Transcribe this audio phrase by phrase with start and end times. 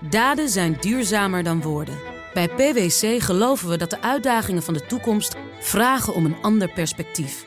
[0.00, 1.98] Daden zijn duurzamer dan woorden.
[2.34, 7.46] Bij PwC geloven we dat de uitdagingen van de toekomst vragen om een ander perspectief.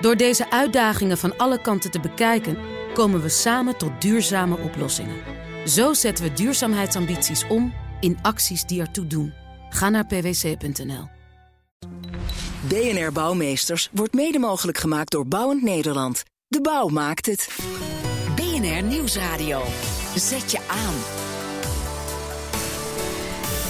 [0.00, 2.58] Door deze uitdagingen van alle kanten te bekijken,
[2.94, 5.16] komen we samen tot duurzame oplossingen.
[5.66, 9.32] Zo zetten we duurzaamheidsambities om in acties die ertoe doen.
[9.70, 11.08] Ga naar pwc.nl.
[12.68, 16.22] BNR Bouwmeesters wordt mede mogelijk gemaakt door Bouwend Nederland.
[16.48, 17.48] De bouw maakt het.
[18.36, 19.62] BNR Nieuwsradio.
[20.14, 21.17] Zet je aan.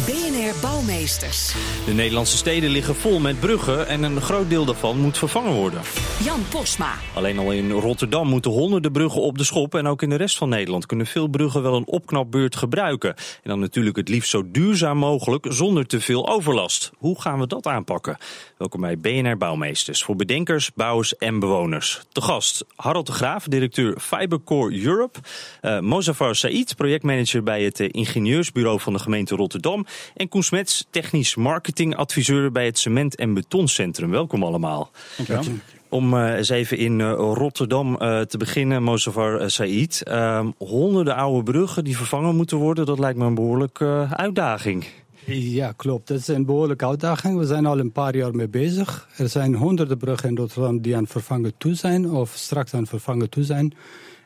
[0.09, 1.55] BNR Bouwmeesters.
[1.87, 5.80] De Nederlandse steden liggen vol met bruggen en een groot deel daarvan moet vervangen worden.
[6.25, 6.95] Jan Posma.
[7.15, 10.37] Alleen al in Rotterdam moeten honderden bruggen op de schop en ook in de rest
[10.37, 13.15] van Nederland kunnen veel bruggen wel een opknapbeurt gebruiken.
[13.16, 16.91] En dan natuurlijk het liefst zo duurzaam mogelijk zonder te veel overlast.
[16.97, 18.16] Hoe gaan we dat aanpakken?
[18.59, 22.01] Welkom bij BNR Bouwmeesters voor bedenkers, bouwers en bewoners.
[22.13, 25.19] Te gast Harald de Graaf, directeur Fibercore Europe.
[25.63, 29.87] Uh, Mozafar Said, projectmanager bij het uh, ingenieursbureau van de gemeente Rotterdam.
[30.15, 34.10] En Koen Smets, technisch marketingadviseur bij het Cement- en Betoncentrum.
[34.10, 34.91] Welkom allemaal.
[35.16, 35.59] Dankjewel.
[35.88, 40.02] Om uh, eens even in uh, Rotterdam uh, te beginnen, Mozafar Said.
[40.02, 44.87] Ehm, honderden oude bruggen die vervangen moeten worden, dat lijkt me een behoorlijke uitdaging.
[45.35, 46.09] Ja, klopt.
[46.09, 47.38] Dat is een behoorlijke uitdaging.
[47.38, 49.09] We zijn al een paar jaar mee bezig.
[49.16, 53.30] Er zijn honderden bruggen in Rotterdam die aan vervangen toe zijn of straks aan vervangen
[53.30, 53.74] toe zijn.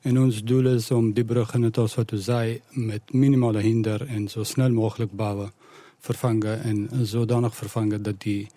[0.03, 4.07] En ons doel is om die bruggen, net als wat u zei, met minimale hinder
[4.07, 5.53] en zo snel mogelijk bouwen,
[5.99, 8.49] vervangen en zodanig vervangen dat die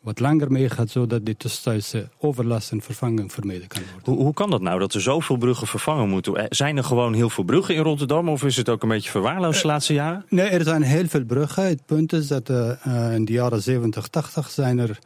[0.00, 4.12] wat langer meegaat, zodat die tussentijdse overlast en vervanging vermeden kan worden.
[4.12, 6.46] Hoe, hoe, kan dat nou, dat er zoveel bruggen vervangen moeten?
[6.48, 9.62] Zijn er gewoon heel veel bruggen in Rotterdam of is het ook een beetje verwaarloosd
[9.62, 10.24] de laatste jaren?
[10.28, 11.66] Nee, er zijn heel veel bruggen.
[11.66, 14.98] Het punt is dat uh, in de jaren 70, 80 zijn er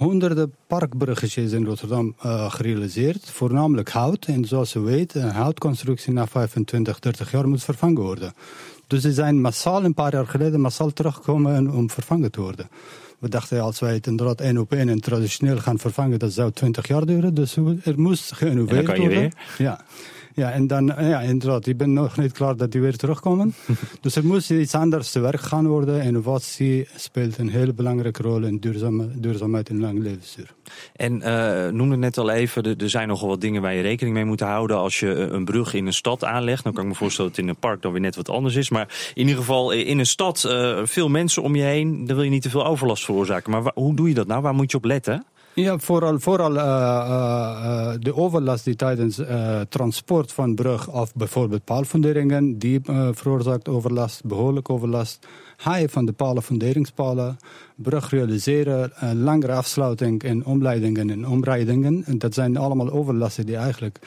[0.00, 3.30] honderden parkbruggetjes in Rotterdam uh, gerealiseerd.
[3.30, 4.26] Voornamelijk hout.
[4.26, 8.34] En zoals u weet, een houtconstructie na 25, 30 jaar moet vervangen worden.
[8.86, 12.68] Dus die zijn massaal een paar jaar geleden massaal teruggekomen om vervangen te worden.
[13.18, 16.52] We dachten als wij het inderdaad één op één en traditioneel gaan vervangen, dat zou
[16.52, 17.34] 20 jaar duren.
[17.34, 19.32] Dus er moest geïnnoveerd worden.
[19.58, 19.84] Ja.
[20.40, 23.54] Ja, en dan, ja, inderdaad, ik ben nog niet klaar dat die weer terugkomen.
[24.00, 26.02] dus er moest iets anders te werk gaan worden.
[26.02, 30.54] Innovatie speelt een hele belangrijke rol in duurzame, duurzaamheid en lang levensduur.
[30.96, 34.24] En uh, noemde net al even, er zijn nogal wat dingen waar je rekening mee
[34.24, 36.64] moet houden als je een brug in een stad aanlegt.
[36.64, 38.54] Dan kan ik me voorstellen dat het in een park dan weer net wat anders
[38.54, 38.70] is.
[38.70, 42.24] Maar in ieder geval in een stad, uh, veel mensen om je heen, dan wil
[42.24, 43.50] je niet te veel overlast veroorzaken.
[43.50, 44.42] Maar hoe doe je dat nou?
[44.42, 45.24] Waar moet je op letten?
[45.54, 49.20] Ja, vooral, vooral uh, uh, de overlast die tijdens
[49.68, 52.80] transport van brug of bijvoorbeeld paalfunderingen, die
[53.12, 55.26] veroorzaakt overlast, behoorlijk overlast.
[55.60, 57.36] Haaien van de palen, funderingspalen,
[57.74, 62.04] brug realiseren, langere afsluiting en omleidingen en omrijdingen.
[62.04, 63.98] En dat zijn allemaal overlasten die eigenlijk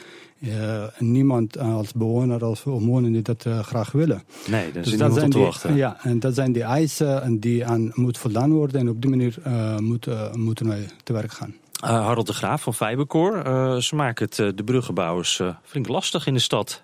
[0.98, 4.22] niemand als bewoner, als omwonenden dat graag willen.
[4.48, 5.74] Nee, dat is dus dat zijn te die, wachten.
[5.74, 8.80] Ja, en dat zijn die eisen en die aan moet voldaan worden.
[8.80, 9.36] En op die manier
[9.80, 11.54] moeten, moeten wij te werk gaan.
[11.84, 13.44] Uh, Harold de Graaf van Fibercore.
[13.44, 16.82] Uh, ze maken het uh, de bruggenbouwers flink lastig in de stad.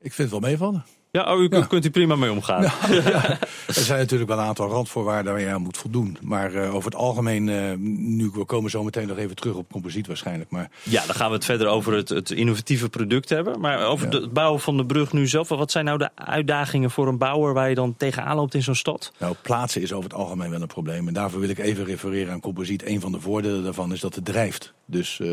[0.00, 0.84] Ik vind het wel meevallen.
[1.12, 1.62] Ja, oh, u ja.
[1.62, 2.62] kunt hier prima mee omgaan.
[2.62, 2.72] Ja.
[3.66, 6.16] Er zijn natuurlijk wel een aantal randvoorwaarden waar je aan moet voldoen.
[6.20, 9.72] Maar uh, over het algemeen, uh, nu we komen zo meteen nog even terug op
[9.72, 10.50] composiet waarschijnlijk.
[10.50, 10.70] Maar...
[10.82, 13.60] Ja, dan gaan we het verder over het, het innovatieve product hebben.
[13.60, 15.48] Maar over het bouwen van de brug nu zelf.
[15.48, 18.74] Wat zijn nou de uitdagingen voor een bouwer waar je dan tegenaan loopt in zo'n
[18.74, 19.12] stad?
[19.18, 21.08] Nou, plaatsen is over het algemeen wel een probleem.
[21.08, 22.86] En daarvoor wil ik even refereren aan composiet.
[22.86, 24.72] Een van de voordelen daarvan is dat het drijft.
[24.86, 25.28] Dus uh,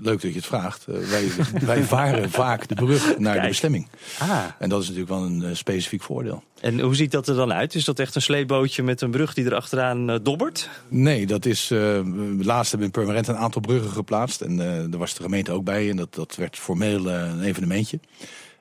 [0.00, 0.84] leuk dat je het vraagt.
[0.84, 1.28] wij,
[1.72, 3.42] wij varen vaak de brug naar Kijk.
[3.42, 3.88] de bestemming.
[4.18, 4.44] Ah.
[4.58, 6.42] En dat is natuurlijk wel een uh, specifiek voordeel.
[6.60, 7.74] En hoe ziet dat er dan uit?
[7.74, 10.68] Is dat echt een sleepbootje met een brug die er achteraan uh, dobbert?
[10.88, 11.70] Nee, dat is.
[11.70, 12.00] Uh,
[12.38, 14.40] laatst hebben we in Purmerend een aantal bruggen geplaatst.
[14.40, 15.90] En daar was de gemeente ook bij.
[15.90, 18.00] En dat, dat werd formeel een evenementje.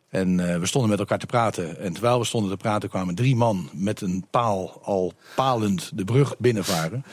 [0.09, 1.79] En we stonden met elkaar te praten.
[1.79, 6.03] En terwijl we stonden te praten, kwamen drie man met een paal al palend de
[6.03, 7.03] brug binnenvaren.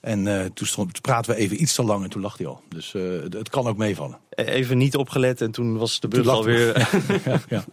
[0.00, 2.46] En uh, toen, stond, toen praten we even iets te lang en toen lag hij
[2.46, 2.60] al.
[2.68, 4.18] Dus uh, het, het, kan ook meevallen.
[4.30, 6.66] Even niet opgelet en toen was de brug alweer...
[7.24, 7.64] ja, ja.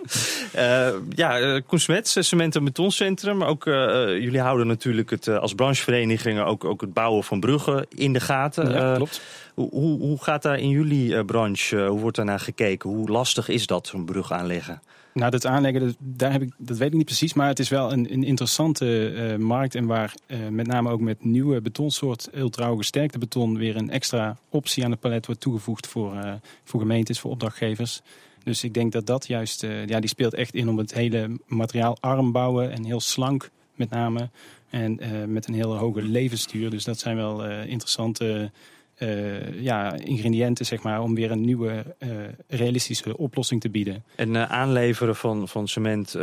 [0.90, 3.44] uh, ja Koen Smets, Cement- en Betoncentrum.
[3.44, 8.20] Ook jullie houden natuurlijk het, als branchevereniging ook, ook het bouwen van bruggen in de
[8.20, 8.72] gaten.
[8.72, 9.22] Ja, klopt.
[9.54, 12.90] Hoe, hoe, hoe gaat daar in jullie branche, hoe wordt daar naar gekeken?
[12.90, 14.82] Hoe lastig is dat, zo'n brug aanleggen?
[15.16, 17.34] Nou, dat aanleggen, dat, daar heb ik, dat weet ik niet precies.
[17.34, 19.76] Maar het is wel een, een interessante uh, markt.
[19.76, 24.38] En waar uh, met name ook met nieuwe betonsoort, ultra gesterkte beton, weer een extra
[24.50, 26.34] optie aan het palet wordt toegevoegd voor, uh,
[26.64, 28.02] voor gemeentes, voor opdrachtgevers.
[28.44, 31.98] Dus ik denk dat dat juist, ja, die speelt echt in om het hele materiaal
[32.00, 34.30] arm bouwen en heel slank met name.
[34.70, 35.00] En
[35.32, 36.70] met een hele hoge levensduur.
[36.70, 38.52] Dus dat zijn wel interessante
[38.96, 42.10] eh, ja, ingrediënten, zeg maar, om weer een nieuwe uh,
[42.48, 44.04] realistische oplossing te bieden.
[44.16, 46.18] En uh, aanleveren van, van cement,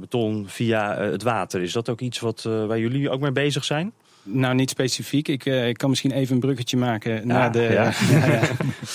[0.00, 3.92] beton via het water, is dat ook iets wat, waar jullie ook mee bezig zijn?
[4.22, 5.28] Nou, niet specifiek.
[5.28, 7.62] Ik, ik kan misschien even een bruggetje maken ja, naar de.
[7.62, 7.84] Ja.
[8.10, 8.40] ja,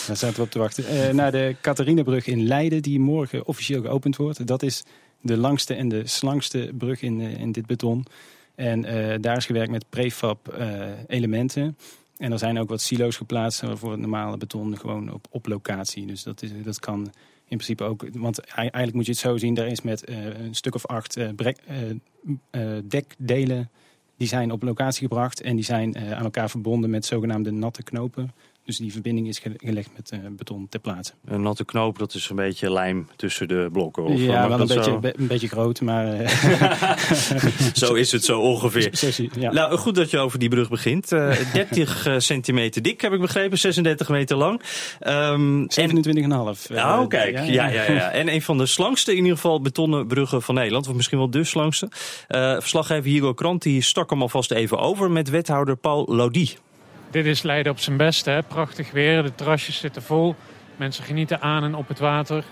[0.07, 1.15] daar zaten we op te wachten.
[1.15, 4.47] naar de Catharinabrug in Leiden, die morgen officieel geopend wordt.
[4.47, 4.83] Dat is
[5.21, 8.05] de langste en de slangste brug in, in dit beton.
[8.55, 8.81] En
[9.21, 10.57] daar is gewerkt met prefab
[11.07, 11.77] elementen.
[12.17, 16.05] En er zijn ook wat silo's geplaatst voor het normale beton gewoon op, op locatie.
[16.05, 16.99] Dus dat, is, dat kan
[17.47, 18.05] in principe ook.
[18.13, 21.17] Want eigenlijk moet je het zo zien: er is met uh, een stuk of acht
[21.17, 21.59] uh, brek,
[22.51, 23.69] uh, dekdelen.
[24.17, 28.31] Die zijn op locatie gebracht en die zijn aan elkaar verbonden met zogenaamde natte knopen.
[28.65, 31.13] Dus die verbinding is gelegd met uh, beton ter plaatse.
[31.25, 34.03] Een natte knoop, dat is een beetje lijm tussen de blokken?
[34.03, 36.21] Of ja, wel een beetje, be, een beetje groot, maar...
[36.21, 36.29] Uh...
[37.73, 38.91] zo is het zo ongeveer.
[39.39, 39.51] ja.
[39.51, 41.11] Nou, goed dat je over die brug begint.
[41.15, 43.57] Uh, 30 centimeter dik, heb ik begrepen.
[43.57, 44.61] 36 meter lang.
[45.07, 46.75] Um, 27,5.
[46.75, 47.35] Oh, kijk.
[47.35, 47.67] Ja ja.
[47.67, 50.87] ja, ja, En een van de slangste, in ieder geval, betonnen bruggen van Nederland.
[50.87, 51.87] Of misschien wel de slangste.
[52.27, 56.55] verslaggever Hugo Krant, die stak hem alvast even over met wethouder Paul Lodi.
[57.15, 58.25] Dit is Leiden op zijn best.
[58.25, 58.43] Hè?
[58.43, 60.35] Prachtig weer, de terrasjes zitten vol.
[60.75, 62.43] Mensen genieten aan en op het water.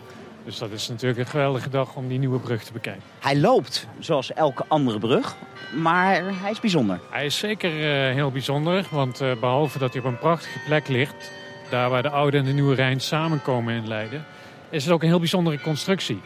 [0.45, 3.04] Dus dat is natuurlijk een geweldige dag om die nieuwe brug te bekijken.
[3.19, 5.36] Hij loopt zoals elke andere brug,
[5.75, 7.00] maar hij is bijzonder.
[7.10, 10.88] Hij is zeker uh, heel bijzonder, want uh, behalve dat hij op een prachtige plek
[10.88, 11.31] ligt...
[11.69, 14.25] daar waar de Oude en de Nieuwe Rijn samenkomen in Leiden...
[14.69, 16.21] is het ook een heel bijzondere constructie.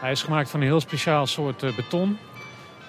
[0.00, 2.18] Hij is gemaakt van een heel speciaal soort uh, beton.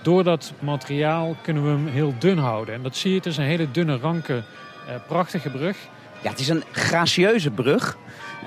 [0.02, 2.76] Door dat materiaal kunnen we hem heel dun houden.
[2.76, 4.44] En dat zie je, het is een hele dunne, ranke eh,
[5.08, 5.78] prachtige brug.
[6.22, 7.98] Ja, het is een gracieuze brug.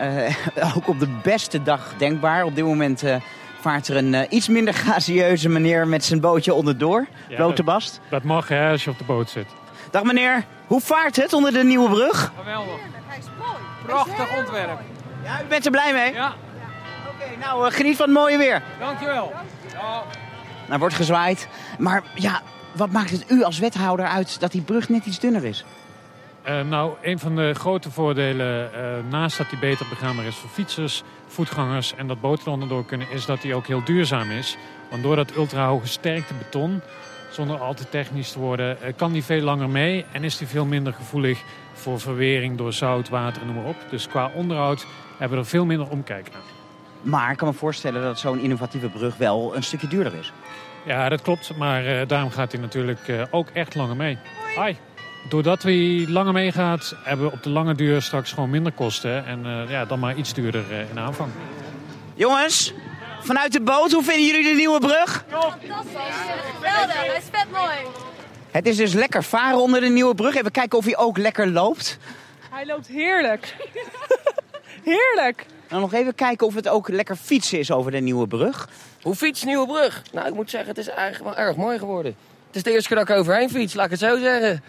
[0.01, 0.35] Uh,
[0.77, 2.45] ook op de beste dag denkbaar.
[2.45, 3.17] Op dit moment uh,
[3.61, 7.07] vaart er een uh, iets minder gracieuze meneer met zijn bootje onderdoor.
[7.29, 8.01] Ja, Blote Bast.
[8.09, 9.47] Dat mag hè, als je op de boot zit.
[9.91, 12.33] Dag meneer, hoe vaart het onder de nieuwe brug?
[12.39, 12.81] Geweldig.
[13.07, 13.59] Hij is mooi.
[13.87, 14.81] Prachtig ontwerp.
[15.25, 16.13] Ja, u bent er blij mee?
[16.13, 16.35] Ja.
[17.09, 18.63] Oké, okay, nou geniet van het mooie weer.
[18.79, 19.33] Dankjewel.
[19.73, 20.03] Ja.
[20.67, 21.49] Nou, wordt gezwaaid.
[21.79, 22.43] Maar ja,
[22.73, 25.65] wat maakt het u als wethouder uit dat die brug net iets dunner is?
[26.49, 30.51] Uh, nou, een van de grote voordelen, uh, naast dat hij beter begaanbaar is voor
[30.51, 34.57] fietsers, voetgangers en dat boten onderdoor kunnen, is dat hij ook heel duurzaam is.
[34.91, 36.81] Want door dat ultrahoge sterkte beton,
[37.31, 40.49] zonder al te technisch te worden, uh, kan die veel langer mee en is hij
[40.49, 41.43] veel minder gevoelig
[41.73, 43.77] voor verwering door zout, water en noem maar op.
[43.91, 44.87] Dus qua onderhoud
[45.19, 46.43] hebben we er veel minder omkijk naar.
[47.03, 50.33] Maar ik kan me voorstellen dat zo'n innovatieve brug wel een stukje duurder is.
[50.85, 51.57] Ja, dat klopt.
[51.57, 54.19] Maar daarom gaat hij natuurlijk ook echt langer mee.
[54.57, 54.77] Hoi.
[55.29, 59.27] Doordat hij langer meegaat, hebben we op de lange duur straks gewoon minder kosten.
[59.27, 61.31] En uh, ja, dan maar iets duurder uh, in aanvang.
[62.15, 62.73] Jongens,
[63.21, 65.25] vanuit de boot, hoe vinden jullie de nieuwe brug?
[65.29, 65.91] Fantastisch.
[66.55, 67.77] Geweldig, hij is vet mooi.
[68.51, 70.35] Het is dus lekker varen onder de nieuwe brug.
[70.35, 71.99] Even kijken of hij ook lekker loopt.
[72.51, 73.57] Hij loopt heerlijk.
[74.93, 75.47] heerlijk.
[75.69, 78.69] Nou, nog even kijken of het ook lekker fietsen is over de nieuwe brug.
[79.03, 80.03] Hoe fiets nieuwe brug?
[80.13, 82.17] Nou, ik moet zeggen, het is eigenlijk wel erg mooi geworden.
[82.47, 84.63] Het is de eerste keer dat ik overheen fiets, laat ik het zo zeggen.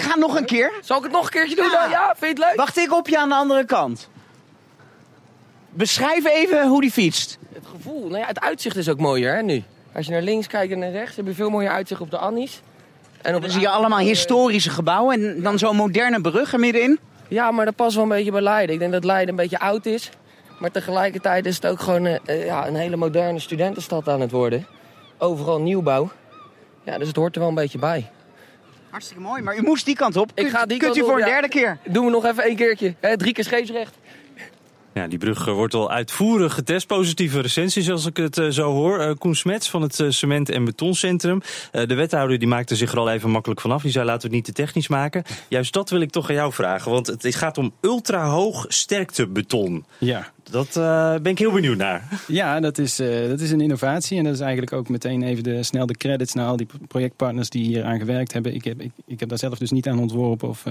[0.00, 0.72] Ga nog een keer.
[0.82, 1.90] Zal ik het nog een keertje doen dan?
[1.90, 2.56] Ja, vind je het leuk?
[2.56, 4.08] Wacht ik op je aan de andere kant.
[5.70, 7.38] Beschrijf even hoe die fietst.
[7.52, 9.62] Het gevoel, nou ja, het uitzicht is ook mooier hè, nu.
[9.94, 12.18] Als je naar links kijkt en naar rechts, heb je veel mooier uitzicht op de
[12.18, 12.60] Annies.
[13.22, 16.98] En op dan zie je allemaal historische gebouwen en dan zo'n moderne brug er middenin.
[17.28, 18.74] Ja, maar dat past wel een beetje bij Leiden.
[18.74, 20.10] Ik denk dat Leiden een beetje oud is.
[20.58, 24.66] Maar tegelijkertijd is het ook gewoon uh, ja, een hele moderne studentenstad aan het worden.
[25.18, 26.10] Overal nieuwbouw.
[26.84, 28.10] Ja, dus het hoort er wel een beetje bij.
[28.90, 30.30] Hartstikke mooi, maar u moest die kant op.
[30.34, 31.32] Ik ga die kunt kant u voor een ja.
[31.32, 31.78] derde keer?
[31.84, 32.94] Doen we nog even één keertje.
[33.00, 33.98] Hè, drie keer scheepsrecht.
[34.96, 36.86] Ja, die brug wordt al uitvoerig getest.
[36.86, 39.00] Positieve recensies als ik het uh, zo hoor.
[39.00, 41.40] Uh, Koen Smets van het Cement- en Betoncentrum.
[41.70, 43.82] de wethouder die maakte zich er al even makkelijk vanaf.
[43.82, 45.22] Die zei laten we het niet te technisch maken.
[45.48, 46.90] Juist dat wil ik toch aan jou vragen.
[46.90, 49.84] Want het gaat om ultra-hoog sterktebeton.
[49.98, 50.32] Ja.
[50.50, 50.72] Dat
[51.22, 52.08] ben ik heel benieuwd naar.
[52.26, 52.96] Ja, dat is,
[53.28, 54.18] dat is een innovatie.
[54.18, 57.50] En dat is eigenlijk ook meteen even de, snel de credits naar al die projectpartners
[57.50, 58.54] die hier aan gewerkt hebben.
[58.54, 60.64] Ik heb, ik, ik heb daar zelf dus niet aan ontworpen of...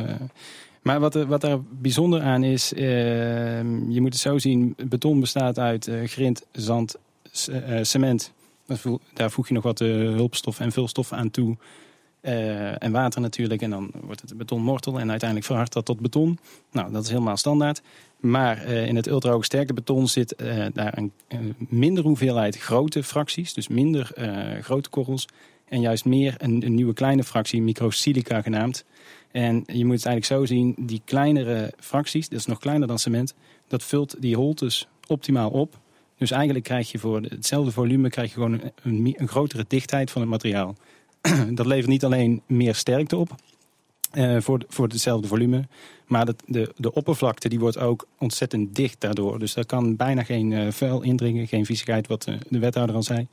[0.86, 2.82] Maar wat er, wat er bijzonder aan is, uh,
[3.90, 6.96] je moet het zo zien, beton bestaat uit uh, grind, zand,
[7.50, 8.32] uh, cement.
[9.14, 11.58] Daar voeg je nog wat hulpstoffen en vulstoffen aan toe.
[12.22, 13.62] en water natuurlijk.
[13.62, 16.40] En dan wordt het betonmortel en uiteindelijk verhardt dat tot beton.
[16.72, 17.82] Nou, dat is helemaal standaard.
[18.20, 20.36] Maar in het ultrahoog sterke beton zit
[20.74, 23.54] daar een, een, minder hoeveelheid grote fracties.
[23.54, 24.12] Dus minder
[24.62, 25.28] grote korrels.
[25.70, 28.86] En juist meer een, een nieuwe kleine fractie, microsilica genaamd.
[29.36, 33.00] En je moet het eigenlijk zo zien, die kleinere fracties, dat is nog kleiner dan
[33.00, 33.34] cement,
[33.68, 35.80] dat vult die holtes optimaal op.
[36.18, 40.22] Dus eigenlijk krijg je voor hetzelfde volume krijg je gewoon een, een, grotere dichtheid van
[40.22, 40.76] het materiaal.
[41.52, 43.36] dat levert niet alleen meer sterkte op,
[44.12, 45.68] eh, voor, voor hetzelfde volume.
[46.06, 49.40] Maar dat, de, de oppervlakte die wordt ook ontzettend dicht daardoor.
[49.40, 53.04] Dus daar kan bijna geen uh, vuil indringen, geen viezigheid, wat uh, de wethouder al
[53.04, 53.28] zei.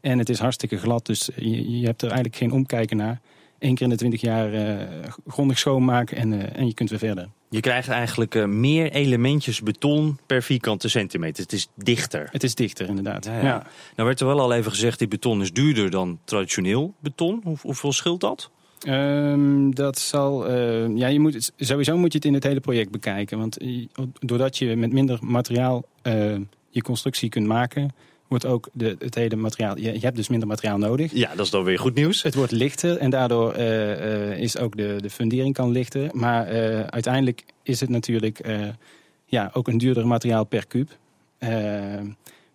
[0.00, 3.20] En het is hartstikke glad, dus je, je hebt er eigenlijk geen omkijken naar.
[3.64, 4.82] Eén keer in de twintig jaar uh,
[5.26, 7.28] grondig schoonmaken en, en je kunt weer verder.
[7.50, 11.42] Je krijgt eigenlijk meer elementjes beton per vierkante centimeter.
[11.42, 12.28] Het is dichter.
[12.30, 13.24] Het is dichter, inderdaad.
[13.24, 13.42] Ja, ja.
[13.42, 13.66] ja.
[13.96, 17.40] Nou werd er wel al even gezegd, die beton is duurder dan traditioneel beton.
[17.44, 18.50] Hoe, hoeveel scheelt dat?
[18.88, 20.50] Um, dat zal.
[20.50, 23.38] Uh, ja, je moet, sowieso moet je het in het hele project bekijken.
[23.38, 23.58] Want
[24.20, 26.36] doordat je met minder materiaal uh,
[26.70, 27.94] je constructie kunt maken,
[28.28, 29.78] wordt ook de, het hele materiaal.
[29.78, 31.12] Je, je, hebt dus minder materiaal nodig.
[31.12, 32.22] Ja, dat is dan weer goed nieuws.
[32.22, 36.10] Het wordt lichter en daardoor uh, is ook de, de fundering kan lichter.
[36.12, 36.46] Maar
[36.90, 38.40] uiteindelijk is het natuurlijk
[39.26, 40.96] ja, ook een duurder materiaal per kuub.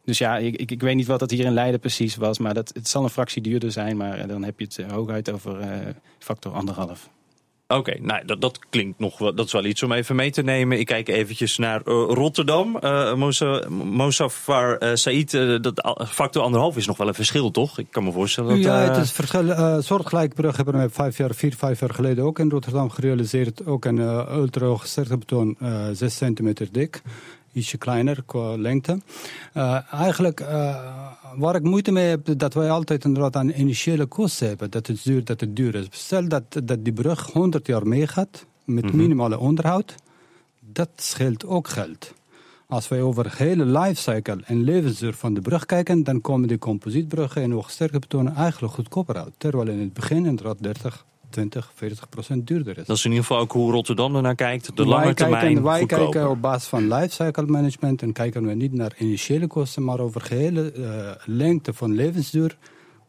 [0.06, 2.38] Dus ja, ik, ik, ik, weet niet wat dat hier in Leiden precies was.
[2.38, 3.98] Maar dat, het zal een fractie duurder zijn.
[3.98, 5.68] Maar dan heb je het hooguit over uh,
[6.20, 7.10] factor anderhalf.
[7.72, 10.32] Oké, okay, nou dat, dat klinkt nog wel, dat is wel iets om even mee
[10.32, 10.80] te nemen.
[10.80, 12.78] Ik kijk eventjes naar uh, Rotterdam.
[12.84, 13.14] Uh,
[13.70, 17.78] Mosafar uh, Said, dat factor anderhalf is nog wel een verschil, toch?
[17.78, 18.64] Ik kan me voorstellen dat...
[18.64, 19.82] Ja, het is verschil.
[19.82, 23.66] soortgelijke brug hebben we vijf jaar, vier, vijf jaar geleden ook in Rotterdam gerealiseerd.
[23.66, 24.00] Ook een
[24.32, 25.58] ultra hoog beton,
[25.94, 27.02] 6 centimeter dik
[27.54, 29.02] ietsje kleiner qua lengte.
[29.54, 30.76] Uh, eigenlijk, uh,
[31.36, 34.72] waar ik moeite mee heb, dat wij altijd inderdaad aan initiële kosten hebben.
[34.72, 35.88] Dat het duur, dat het duur is.
[35.90, 39.00] Stel dat, dat die brug 100 jaar meegaat met mm -hmm.
[39.00, 39.96] minimale onderhoud.
[40.60, 42.14] Dat scheelt ook geld.
[42.68, 46.58] Als wij over de hele lifecycle en levensduur van de brug kijken, dan komen die
[46.58, 49.34] composietbruggen en hoogsterke betonen eigenlijk goedkoper uit.
[49.38, 52.86] Terwijl in het begin inderdaad 30, 20, 40 procent duurder is.
[52.86, 54.76] Dat is in ieder geval ook hoe Rotterdam ernaar kijkt.
[54.78, 56.10] De lange termijn kijken, Wij goedkoper.
[56.10, 60.30] kijken op basis van lifecycle management en kijken we niet naar initiële kosten, maar over
[60.30, 62.58] de hele uh, lengte van levensduur.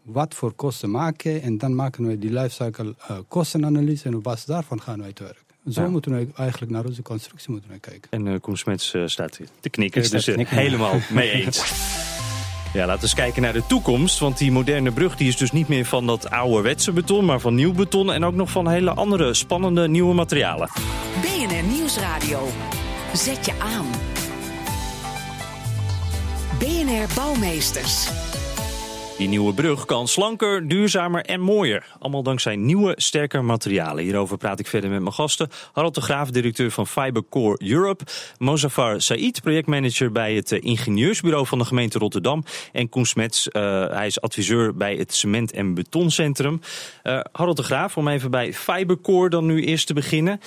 [0.03, 4.45] Wat voor kosten maken en dan maken we die lifecycle uh, kostenanalyse en op basis
[4.45, 5.45] daarvan gaan wij te werk.
[5.69, 5.89] Zo ja.
[5.89, 8.11] moeten we eigenlijk naar onze constructie moeten we kijken.
[8.11, 11.59] En uh, Koen Smets uh, staat hier te knikken, dus uh, helemaal mee eens.
[12.73, 14.19] Ja, laten we eens kijken naar de toekomst.
[14.19, 17.55] Want die moderne brug die is dus niet meer van dat ouderwetse beton, maar van
[17.55, 18.13] nieuw beton.
[18.13, 20.69] En ook nog van hele andere spannende nieuwe materialen.
[21.21, 22.49] BNR Nieuwsradio.
[23.15, 23.87] Zet je aan.
[26.59, 28.09] BNR Bouwmeesters.
[29.21, 31.87] Die nieuwe brug kan slanker, duurzamer en mooier.
[31.99, 34.05] Allemaal dankzij nieuwe, sterke materialen.
[34.05, 35.49] Hierover praat ik verder met mijn gasten.
[35.73, 38.05] Harold de Graaf, directeur van Fibercore Europe.
[38.39, 42.45] Mozafar Said, projectmanager bij het ingenieursbureau van de gemeente Rotterdam.
[42.73, 46.61] En Koen Smets, uh, hij is adviseur bij het Cement- en Betoncentrum.
[47.03, 50.41] Uh, Harold de Graaf, om even bij Fibercore dan nu eerst te beginnen.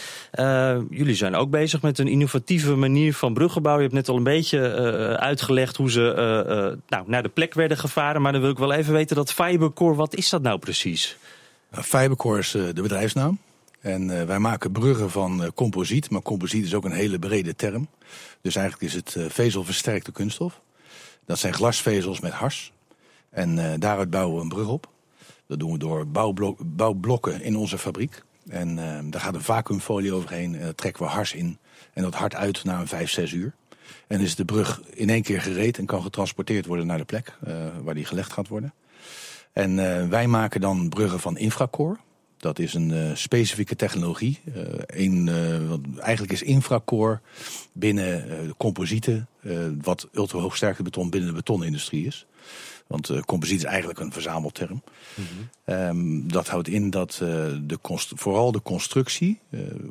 [0.89, 3.75] Jullie zijn ook bezig met een innovatieve manier van bruggenbouw.
[3.75, 4.59] Je hebt net al een beetje
[5.19, 8.21] uitgelegd hoe ze nou, naar de plek werden gevaren.
[8.21, 11.17] Maar dan wil ik wel even weten dat Fibercore, wat is dat nou precies?
[11.72, 13.39] Fibercore is de bedrijfsnaam.
[13.82, 17.88] En uh, wij maken bruggen van composiet, maar composiet is ook een hele brede term.
[18.41, 20.62] Dus eigenlijk is het vezelversterkte kunststof.
[21.25, 22.72] Dat zijn glasvezels met hars.
[23.29, 24.89] En daaruit bouwen we een brug op.
[25.48, 28.24] Dat doen we door bouwblok, bouwblokken in onze fabriek.
[28.50, 28.75] En
[29.10, 31.58] daar gaat een vacuümfolie overheen en trekken we hars in.
[31.93, 33.53] En dat hard uit na een 5, 6 uur.
[34.07, 37.38] En is de brug in één keer gereed en kan getransporteerd worden naar de plek
[37.83, 38.73] waar die gelegd gaat worden.
[39.53, 41.97] En uh, wij maken dan bruggen van Infracore.
[42.38, 44.39] Dat is een uh, specifieke technologie.
[44.45, 45.29] Uh, een,
[46.00, 47.19] eigenlijk is Infracore
[47.71, 49.27] binnen composieten
[49.81, 52.25] wat ultrahoogsterkte beton binnen de betonindustrie is.
[52.88, 54.83] Want composiet is eigenlijk een verzamelterm.
[55.15, 55.25] Mm
[55.65, 55.73] -hmm.
[55.75, 57.12] um, dat houdt in dat
[57.65, 57.79] de
[58.15, 59.39] vooral de constructie,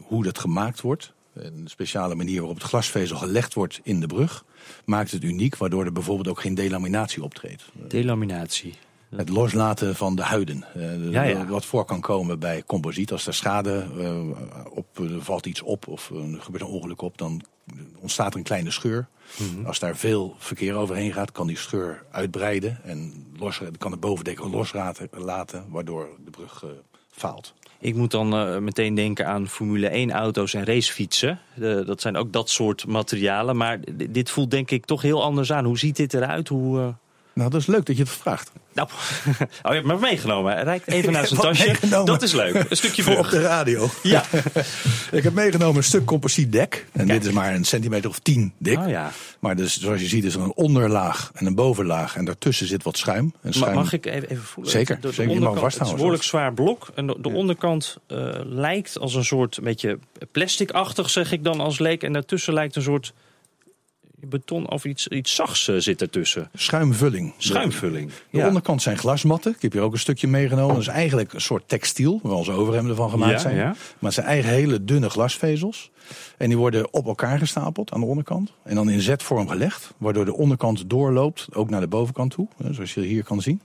[0.03, 4.45] hoe dat gemaakt wordt, een speciale manier waarop het glasvezel gelegd wordt in de brug,
[4.85, 7.65] maakt het uniek, waardoor er bijvoorbeeld ook geen delaminatie optreedt.
[7.89, 8.75] Delaminatie.
[9.17, 10.65] Het loslaten van de huiden.
[10.77, 11.47] Uh, ja, ja.
[11.47, 13.13] Wat voor kan komen bij composiet.
[13.13, 14.87] Als er schade uh, op,
[15.19, 17.43] valt iets op of er gebeurt een ongeluk op, dan
[18.01, 19.09] ontstaat er een kleine scheur.
[19.39, 19.67] Mm -hmm.
[19.67, 24.39] Als daar veel verkeer overheen gaat, kan die scheur uitbreiden en los, kan het bovendek
[24.39, 26.71] loslaten, laten, waardoor de brug uh,
[27.79, 31.39] Ik moet dan uh, meteen denken aan Formule 1 auto's en racefietsen.
[31.87, 33.57] Dat zijn ook dat soort materialen.
[33.57, 33.79] Maar
[34.11, 35.65] dit voelt denk ik toch heel anders aan.
[35.65, 36.49] Hoe ziet dit eruit?
[36.49, 36.89] Hoe, uh...
[37.35, 38.51] Nou, dat is leuk dat je het vraagt.
[38.75, 38.89] Nou,
[39.39, 40.53] oh, je hebt me meegenomen.
[40.53, 42.05] Hij rijdt even naar zijn tasje.
[42.05, 42.71] Dat is leuk.
[42.71, 43.91] Een stukje voor op de radio.
[44.03, 44.25] Ja.
[45.11, 46.87] ik heb meegenomen een stuk composietdek.
[46.93, 47.21] En Kijk.
[47.21, 48.79] dit is maar een centimeter of tien dik.
[48.79, 49.11] Oh, ja.
[49.39, 52.17] Maar dus, zoals je ziet is er een onderlaag en een bovenlaag.
[52.17, 53.35] En daartussen zit wat schuim.
[53.43, 53.75] En schuim...
[53.75, 54.73] Mag ik even, even voelen?
[54.73, 55.01] Zeker.
[55.01, 55.33] De, de zeker.
[55.33, 56.89] onderkant, het is een behoorlijk zwaar blok.
[56.95, 57.35] En de, de ja.
[57.35, 59.99] onderkant uh, lijkt als een soort beetje
[60.33, 62.03] plasticachtig, zeg ik dan als leek.
[62.03, 63.13] En daartussen lijkt een soort
[64.29, 66.51] beton of iets, iets zachts uh, zit ertussen.
[66.55, 67.35] Schuimvulling.
[67.37, 68.11] Schuimvulling.
[68.31, 69.53] De, de onderkant zijn glasmatten.
[69.53, 70.75] Ik heb hier ook een stukje meegenomen.
[70.75, 73.57] Dat is eigenlijk een soort textiel, waar onze overhemden van gemaakt zijn.
[73.57, 75.91] Maar het zijn eigenlijk hele dunne glasvezels.
[76.37, 78.53] En die worden op elkaar gestapeld aan de onderkant.
[78.63, 82.49] En dan in zetvorm gelegd, waardoor de onderkant doorloopt, ook naar de bovenkant toe.
[82.71, 83.61] Zoals je hier kan zien.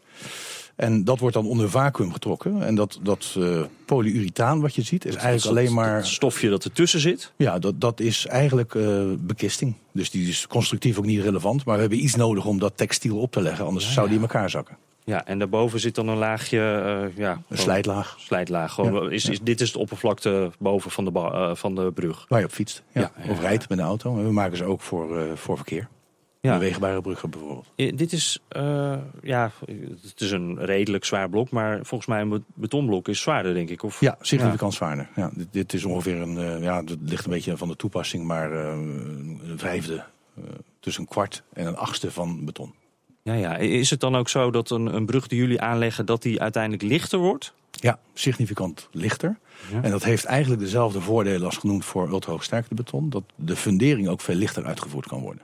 [0.78, 2.62] En dat wordt dan onder vacuüm getrokken.
[2.62, 5.96] En dat, dat uh, polyurethaan wat je ziet is eigenlijk alleen maar...
[5.96, 7.32] Het stofje dat ertussen zit?
[7.36, 9.76] Ja, dat, dat is eigenlijk uh, bekisting.
[9.92, 11.66] Dus die is constructief ook niet relevant.
[11.66, 13.66] Maar we hebben iets nodig om dat textiel op te leggen.
[13.66, 14.78] Anders ja, zou die in elkaar zakken.
[15.04, 16.58] Ja, en daarboven zit dan een laagje...
[16.58, 18.16] Uh, ja, een slijtlaag.
[18.20, 18.74] Slijtlaag.
[18.74, 22.26] Gewoon, is, is, dit is de oppervlakte boven van de, uh, van de brug?
[22.28, 22.84] Waar je op fietst.
[22.92, 23.12] Ja.
[23.30, 24.18] Of rijdt met een auto.
[24.18, 25.88] En we maken ze ook voor, voor verkeer.
[26.48, 26.60] Ja.
[26.60, 27.68] wegenbare bruggen bijvoorbeeld.
[27.76, 29.52] dit is, uh, ja,
[30.02, 33.84] het is een redelijk zwaar blok, maar volgens mij een betonblok is zwaarder, denk ik.
[33.84, 34.00] Of?
[34.00, 34.78] Ja, significant ja.
[34.78, 35.10] zwaarder.
[35.16, 38.24] Ja, dit, dit, is ongeveer een, uh, ja, het ligt een beetje van de toepassing,
[38.24, 40.04] maar uh, een vijfde,
[40.80, 42.74] tussen een kwart en een achtste van beton.
[43.22, 43.58] Ja, ja.
[43.58, 46.84] Is het dan ook zo dat een, een brug die jullie aanleggen, dat die uiteindelijk
[46.84, 47.54] lichter wordt?
[47.72, 49.38] Ja, significant lichter.
[49.72, 49.82] Ja.
[49.82, 53.10] En dat heeft eigenlijk dezelfde voordelen als genoemd voor ultrahoogsterkte beton.
[53.10, 55.42] Dat de fundering ook veel lichter uitgevoerd kan worden.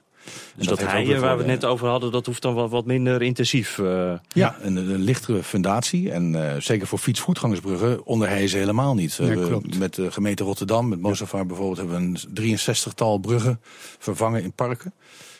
[0.55, 2.85] Dus dat, dat heien waar we het net over hadden, dat hoeft dan wat, wat
[2.85, 3.77] minder intensief.
[3.77, 4.13] Uh...
[4.27, 6.11] Ja, een, een, lichtere fundatie.
[6.11, 9.13] En uh, zeker voor fietsvoetgangersbruggen onderheien ze helemaal niet.
[9.13, 13.59] Ja, we, met de gemeente Rotterdam, met Mozafar bijvoorbeeld, hebben we een 63-tal bruggen
[13.99, 14.93] vervangen in parken.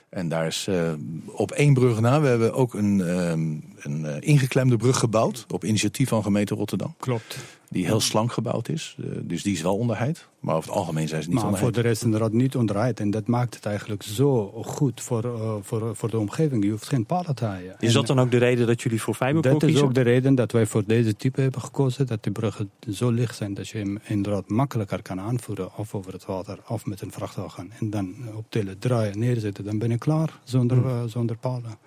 [0.09, 0.91] En daar is uh,
[1.25, 2.21] op één brug na.
[2.21, 5.45] We hebben ook een, um, een uh, ingeklemde brug gebouwd.
[5.51, 6.95] Op initiatief van gemeente Rotterdam.
[6.99, 7.37] Klopt.
[7.69, 8.97] Die heel slank gebouwd is.
[8.99, 10.27] Uh, dus die is wel onderheid.
[10.39, 11.73] Maar over het algemeen zijn ze niet maar onderheid.
[11.73, 12.99] voor de rest inderdaad niet onderheid.
[12.99, 16.63] En dat maakt het eigenlijk zo goed voor, voor, voor de omgeving.
[16.63, 17.75] Je hoeft geen palen te haaien.
[17.79, 19.77] Is dat dan ook de reden dat jullie voor fibercore Dat kiezen?
[19.77, 22.07] is ook de reden dat wij voor deze type hebben gekozen.
[22.07, 25.77] Dat de bruggen zo licht zijn dat je hem inderdaad makkelijker kan aanvoeren.
[25.77, 27.71] Of over het water of met een vrachtwagen.
[27.79, 29.63] En dan op tillen, draaien, neerzetten.
[29.63, 31.09] Dan ben je klaar zonder, hmm.
[31.09, 31.77] zonder palen.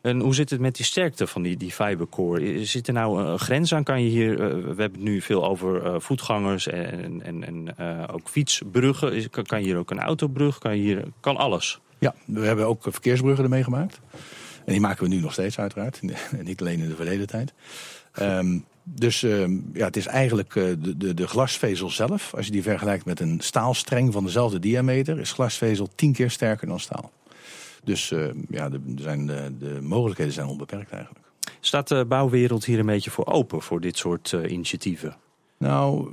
[0.00, 2.64] En hoe zit het met die sterkte van die, die fibercore?
[2.64, 3.84] Zit er nou een grens aan?
[3.84, 7.74] Kan je hier, uh, we hebben het nu veel over uh, voetgangers en, en, en
[7.80, 9.30] uh, ook fietsbruggen.
[9.30, 10.58] Kan, je hier ook een autobrug?
[10.58, 11.80] Kan, hier, kan alles?
[11.98, 14.00] Ja, we hebben ook verkeersbruggen ermee gemaakt.
[14.64, 16.00] En die maken we nu nog steeds uiteraard.
[16.42, 17.52] Niet alleen in de verleden tijd.
[18.20, 22.34] Um, dus uh, ja, het is eigenlijk de, de, de, glasvezel zelf.
[22.34, 26.66] Als je die vergelijkt met een staalstreng van dezelfde diameter, is glasvezel tien keer sterker
[26.66, 27.10] dan staal.
[27.88, 31.24] Dus uh, ja, de, zijn de, de, mogelijkheden zijn onbeperkt eigenlijk.
[31.60, 35.16] Staat de bouwwereld hier een beetje voor open voor dit soort initiatieven?
[35.58, 36.08] Nou,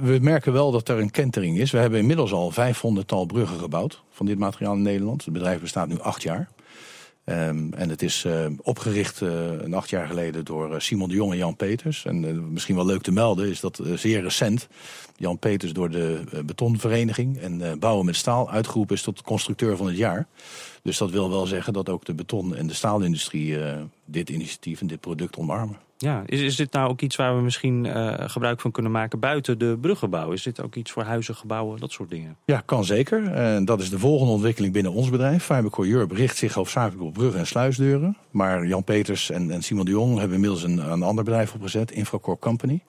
[0.00, 1.70] we merken wel dat er een kentering is.
[1.70, 5.24] We hebben inmiddels al 500-tal bruggen gebouwd van dit materiaal in Nederland.
[5.24, 6.48] Het bedrijf bestaat nu acht jaar.
[7.24, 11.32] Um, en het is uh, opgericht uh, een acht jaar geleden door Simon de Jong
[11.32, 12.04] en Jan Peters.
[12.04, 14.68] En misschien wel leuk te melden is dat zeer recent
[15.16, 19.96] Jan Peters door de betonvereniging en bouwen met staal uitgeroepen is tot constructeur van het
[19.96, 20.26] jaar.
[20.82, 23.56] Dus dat wil wel zeggen dat ook de beton- en de staalindustrie
[24.04, 25.76] dit initiatief en dit product omarmen.
[26.02, 29.18] Ja, is, is dit nou ook iets waar we misschien uh, gebruik van kunnen maken
[29.18, 30.32] buiten de bruggenbouw?
[30.32, 32.36] Is dit ook iets voor huizen, gebouwen, dat soort dingen?
[32.44, 33.32] Ja, kan zeker.
[33.32, 35.44] En dat is de volgende ontwikkeling binnen ons bedrijf.
[35.44, 38.16] Fibercore Europe richt zich hoofdzakelijk op bruggen en sluisdeuren.
[38.30, 41.90] Maar Jan Peters en, en Simon de Jong hebben inmiddels een, een ander bedrijf opgezet,
[41.90, 42.80] Infracore Company.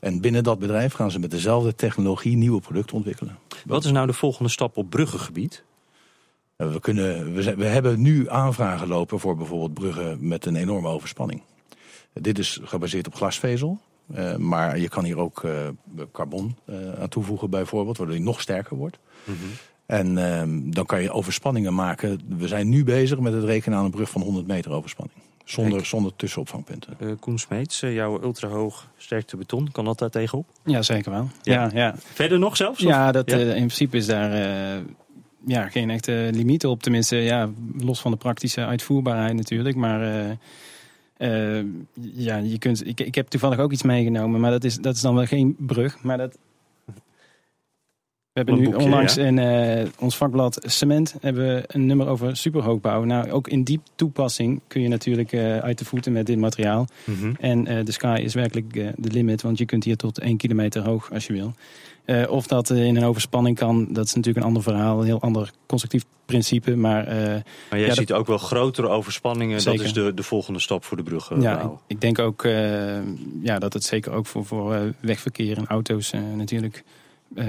[0.00, 3.38] En binnen dat bedrijf gaan ze met dezelfde technologie nieuwe producten ontwikkelen.
[3.66, 5.64] Wat is nou de volgende stap op bruggengebied?
[6.70, 11.42] We, kunnen, we, we hebben nu aanvragen lopen voor bijvoorbeeld bruggen met een enorme overspanning.
[12.12, 13.80] Dit is gebaseerd op glasvezel.
[14.16, 15.52] Uh, maar je kan hier ook uh,
[16.12, 18.98] carbon uh, aan toevoegen bijvoorbeeld, waardoor hij nog sterker wordt.
[19.24, 19.50] Mm -hmm.
[19.86, 22.20] En dan kan je overspanningen maken.
[22.38, 25.18] We zijn nu bezig met het rekenen aan een brug van 100 meter overspanning.
[25.44, 26.96] Zonder, zonder tussenopvangpunten.
[27.00, 30.46] Uh, Koen Smeets, jouw ultrahoog sterkte beton, kan dat daar tegenop?
[30.64, 31.28] Ja, zeker wel.
[31.42, 31.52] Ja.
[31.52, 31.94] Ja, ja.
[31.96, 32.80] Verder nog zelfs?
[32.80, 33.36] Ja, dat, ja?
[33.36, 34.30] in principe is daar
[35.46, 36.82] ja, geen echte limieten op.
[36.82, 39.76] Tenminste, ja, los van de praktische uitvoerbaarheid natuurlijk.
[39.76, 40.36] Maar
[41.18, 41.64] uh,
[42.00, 45.00] ja, je kunt, ik, ik heb toevallig ook iets meegenomen, maar dat is, dat is
[45.00, 46.02] dan wel geen brug.
[46.02, 46.38] Maar dat,
[48.32, 49.24] we hebben nu boekje, onlangs ja.
[49.24, 53.04] in uh, ons vakblad Cement hebben we een nummer over superhoogbouw.
[53.04, 56.86] Nou, ook in die toepassing kun je natuurlijk uh, uit de voeten met dit materiaal.
[57.04, 57.36] Mm -hmm.
[57.40, 60.82] En uh, de sky is werkelijk de limit, want je kunt hier tot 1 kilometer
[60.82, 61.54] hoog als je wil.
[62.06, 64.98] Uh, of dat uh, in een overspanning kan, dat is natuurlijk een ander verhaal.
[64.98, 66.76] Een heel ander constructief principe.
[66.76, 68.18] Maar, uh, maar jij ja, ziet dat...
[68.18, 69.60] ook wel grotere overspanningen.
[69.60, 69.78] Zeker.
[69.78, 71.40] Dat is de, de volgende stap voor de bruggen.
[71.40, 72.42] Ja, ik, ik, denk ook
[73.42, 76.84] ja, dat het zeker ook voor, voor wegverkeer en auto's natuurlijk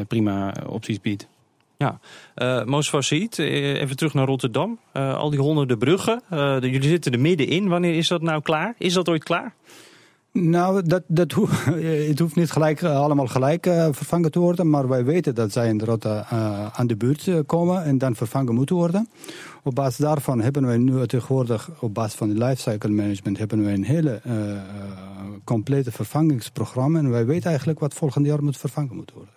[0.07, 1.27] prima opties biedt.
[1.77, 1.99] Ja,
[2.35, 4.79] uh, Moos even terug naar Rotterdam.
[4.93, 7.67] Uh, al die honderden bruggen, uh, jullie zitten er middenin.
[7.67, 8.75] Wanneer is dat nou klaar?
[8.77, 9.53] Is dat ooit klaar?
[10.34, 11.32] Nou, dat, dat
[12.10, 14.69] het hoeft niet gelijk, allemaal gelijk uh, vervangen te worden.
[14.69, 18.76] Maar wij weten dat zij inderdaad uh, aan de buurt komen en dan vervangen moeten
[18.76, 19.10] worden.
[19.63, 23.74] Op basis daarvan hebben wij nu tegenwoordig, op basis van de lifecycle management, hebben wij
[23.74, 24.22] een hele
[25.43, 27.00] complete vervangingsprogramma.
[27.00, 29.34] En wij weten eigenlijk wat volgend jaar moet vervangen moet worden.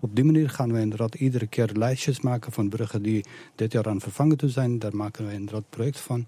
[0.00, 3.24] Op die manier gaan we inderdaad iedere keer lijstjes maken van bruggen die
[3.54, 4.78] dit jaar aan vervangen te zijn.
[4.78, 6.26] Daar maken we inderdaad project van.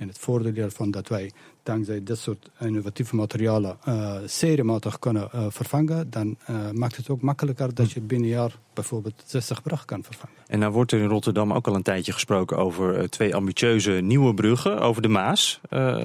[0.00, 1.30] En het voordeel daarvan dat wij
[1.62, 7.20] dankzij dit soort innovatieve materialen uh, seriematig kunnen uh, vervangen, dan uh, maakt het ook
[7.20, 10.36] makkelijker dat je binnen een jaar bijvoorbeeld 60 bruggen kan vervangen.
[10.46, 14.34] En nou wordt er in Rotterdam ook al een tijdje gesproken over twee ambitieuze nieuwe
[14.34, 15.60] bruggen over de Maas.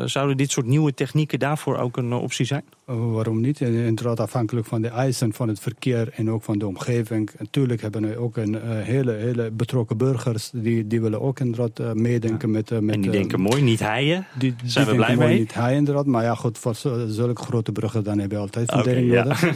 [0.05, 2.63] zouden dit soort nieuwe technieken daarvoor ook een optie zijn?
[2.86, 3.62] waarom niet?
[3.62, 7.29] Inderdaad afhankelijk van de eisen van het verkeer en ook van de omgeving.
[7.39, 12.47] Natuurlijk hebben we ook een hele, hele betrokken burgers die, die willen ook inderdaad meedenken
[12.47, 12.55] ja.
[12.55, 12.95] met, met...
[12.95, 14.26] En die denken mooi, niet heien.
[14.38, 15.39] Die, zijn we blij mee?
[15.39, 16.06] Niet hij inderdaad.
[16.06, 16.76] Maar ja, goed, voor
[17.08, 19.41] zulke grote bruggen dan heb je altijd fundering okay, nodig.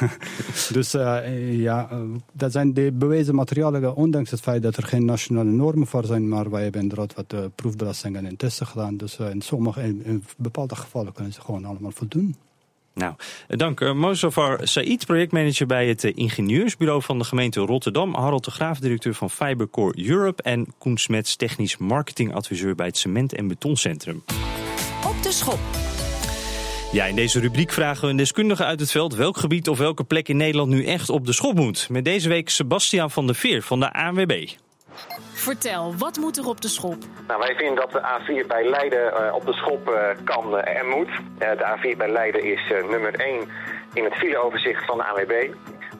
[0.00, 0.72] Ja.
[0.72, 1.88] dus uh, ja,
[2.32, 6.28] dat zijn de bewezen materialen, ondanks het feit dat er geen nationale normen voor zijn.
[6.28, 8.96] Maar wij hebben inderdaad wat uh, proefbelastingen en testen gedaan.
[8.96, 12.36] Dus uh, in sommige, in, in, bepaalde gevallen kunnen ze gewoon allemaal voldoen.
[12.94, 13.14] Nou,
[13.48, 13.80] dank.
[13.80, 18.14] Uh, Mozafar Said, projectmanager bij het ingenieursbureau van de gemeente Rotterdam.
[18.14, 20.42] Harold de Graaf, directeur van Fibercore Europe.
[20.42, 24.22] En Koen Smets, technisch marketingadviseur bij het Cement- en Betoncentrum
[25.06, 25.58] op de schop.
[26.92, 30.04] Ja, in deze rubriek vragen we een deskundige uit het veld welk gebied of welke
[30.04, 31.88] plek in Nederland nu echt op de schop moet.
[31.88, 34.48] Met deze week Sebastiaan van der Veer van de ANWB.
[35.40, 36.96] Vertel, wat moet er op de schop?
[37.26, 40.76] Nou, wij vinden dat de A4 bij Leiden uh, op de schop uh, kan uh,
[40.76, 41.08] en moet.
[41.38, 43.48] de A4 bij Leiden is nummer 1
[43.92, 45.50] in het fileoverzicht van de ANWB.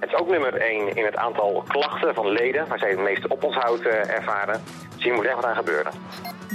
[0.01, 3.31] Het is ook nummer 1 in het aantal klachten van leden, waar zij het meeste
[3.31, 4.63] oponthoud ervaren.
[4.95, 5.93] Dus hier moet echt wat aan gebeuren.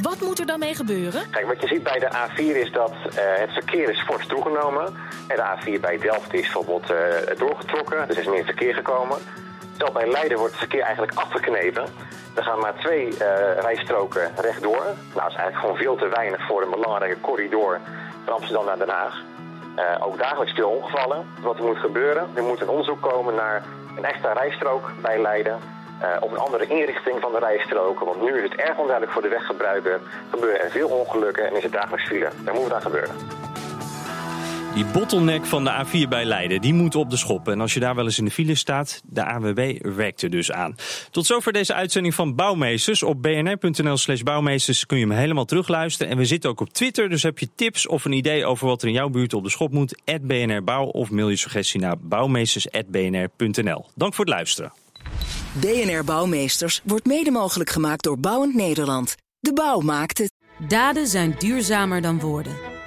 [0.01, 1.29] Wat moet er dan mee gebeuren?
[1.31, 4.85] Kijk, wat je ziet bij de A4 is dat uh, het verkeer is fors toegenomen.
[5.27, 6.97] En de A4 bij Delft is bijvoorbeeld uh,
[7.37, 9.17] doorgetrokken, dus er is meer verkeer gekomen.
[9.77, 11.85] Terwijl bij Leiden wordt het verkeer eigenlijk afgeknepen.
[12.35, 13.17] Er gaan maar twee uh,
[13.59, 14.83] rijstroken rechtdoor.
[14.83, 17.79] Nou, dat is eigenlijk gewoon veel te weinig voor een belangrijke corridor
[18.25, 19.21] van Amsterdam naar Den Haag.
[19.99, 21.25] ook dagelijks veel ongevallen.
[21.41, 23.63] Wat er moet gebeuren, er moet een onderzoek komen naar
[23.97, 25.59] een extra rijstrook bij Leiden
[26.01, 28.05] uh, op een andere inrichting van de rijstroken.
[28.05, 29.99] Want nu is het erg onduidelijk voor de weggebruiker.
[30.29, 32.29] Gebeuren er veel ongelukken en is het dagelijks file.
[32.43, 33.15] Daar moet wat aan gebeuren.
[34.75, 37.47] Die bottleneck van de A4 bij Leiden, die moet op de schop.
[37.47, 40.51] En als je daar wel eens in de file staat, de AWB werkt er dus
[40.51, 40.75] aan.
[41.11, 43.03] Tot zover deze uitzending van Bouwmeesters.
[43.03, 46.11] Op bnr.nl slash bouwmeesters kun je hem helemaal terugluisteren.
[46.11, 48.81] En we zitten ook op Twitter, dus heb je tips of een idee over wat
[48.81, 50.01] er in jouw buurt op de schop moet?
[50.21, 53.85] BNR Bouw of mail je suggestie naar bouwmeesters.bnr.nl.
[53.95, 54.73] Dank voor het luisteren.
[55.59, 59.15] DNR Bouwmeesters wordt mede mogelijk gemaakt door Bouwend Nederland.
[59.39, 60.31] De bouw maakt het.
[60.67, 62.74] Daden zijn duurzamer dan woorden.